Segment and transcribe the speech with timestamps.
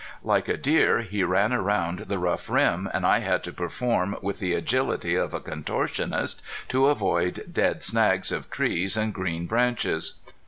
[0.23, 4.39] Like a deer he ran around the rough rim, and I had to perform with
[4.39, 10.15] the agility of a contortionist to avoid dead snags of trees and green branches.